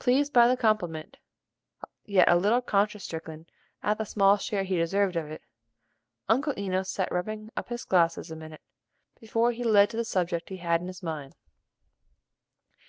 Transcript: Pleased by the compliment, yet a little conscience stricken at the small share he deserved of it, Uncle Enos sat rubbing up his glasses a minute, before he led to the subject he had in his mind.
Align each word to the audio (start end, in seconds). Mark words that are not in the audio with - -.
Pleased 0.00 0.32
by 0.32 0.48
the 0.48 0.56
compliment, 0.56 1.16
yet 2.04 2.28
a 2.28 2.34
little 2.34 2.60
conscience 2.60 3.04
stricken 3.04 3.46
at 3.84 3.98
the 3.98 4.04
small 4.04 4.36
share 4.36 4.64
he 4.64 4.76
deserved 4.76 5.14
of 5.14 5.30
it, 5.30 5.42
Uncle 6.28 6.54
Enos 6.58 6.90
sat 6.90 7.12
rubbing 7.12 7.52
up 7.56 7.68
his 7.68 7.84
glasses 7.84 8.32
a 8.32 8.34
minute, 8.34 8.62
before 9.20 9.52
he 9.52 9.62
led 9.62 9.90
to 9.90 9.96
the 9.96 10.04
subject 10.04 10.48
he 10.48 10.56
had 10.56 10.80
in 10.80 10.88
his 10.88 11.04
mind. 11.04 11.36